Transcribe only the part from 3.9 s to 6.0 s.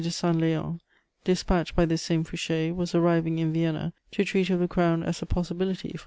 to treat of the crown as a "possibility" for M.